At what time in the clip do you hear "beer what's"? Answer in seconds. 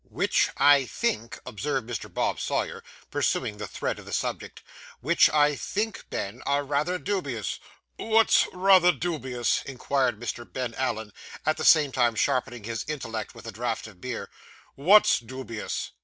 14.01-15.19